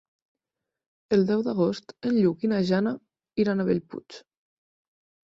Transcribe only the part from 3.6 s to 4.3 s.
a Bellpuig.